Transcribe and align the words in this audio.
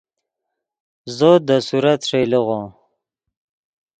زو 1.15 1.31
دے 1.47 1.57
صورت 1.67 1.99
ݰئیلیغّو 2.09 2.61